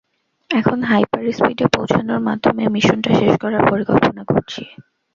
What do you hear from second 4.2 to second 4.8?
করছি।